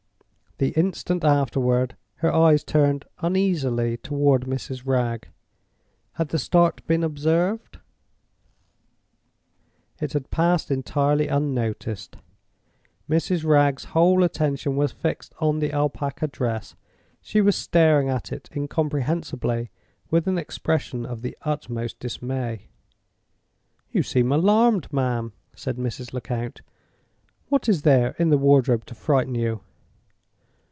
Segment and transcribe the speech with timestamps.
[0.57, 4.83] The instant afterward her eyes turned uneasily toward Mrs.
[4.85, 5.27] Wragge.
[6.11, 7.79] Had the start been observed?
[9.99, 12.15] It had passed entirely unnoticed.
[13.09, 13.43] Mrs.
[13.43, 16.75] Wragge's whole attention was fixed on the Alpaca dress:
[17.21, 19.71] she was staring at it incomprehensibly,
[20.11, 22.67] with an expression of the utmost dismay.
[23.89, 26.13] "You seem alarmed, ma'am," said Mrs.
[26.13, 26.61] Lecount.
[27.47, 29.61] "What is there in the wardrobe to frighten you?"